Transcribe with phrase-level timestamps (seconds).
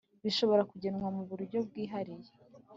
[0.23, 2.31] bishobora kugenwa mu buryo bwihariye